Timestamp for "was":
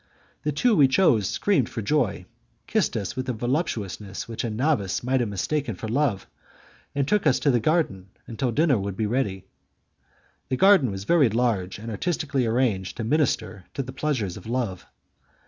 10.89-11.03